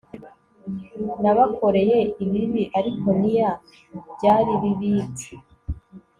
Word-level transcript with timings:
Nabakoreye 1.21 1.99
ibibi 2.23 2.63
ariko 2.79 3.07
neer 3.21 3.53
byari 4.13 4.51
bibid 4.61 5.13